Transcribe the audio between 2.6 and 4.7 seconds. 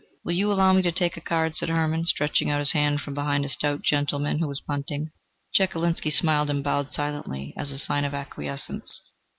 hand from behind a stout gentleman who was